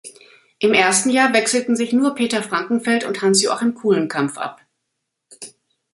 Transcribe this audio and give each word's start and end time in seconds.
Im 0.57 0.73
ersten 0.73 1.11
Jahr 1.11 1.31
wechselten 1.31 1.75
sich 1.75 1.93
nur 1.93 2.15
Peter 2.15 2.41
Frankenfeld 2.41 3.03
und 3.05 3.21
Hans-Joachim 3.21 3.75
Kulenkampff 3.75 4.35
ab. 4.39 4.59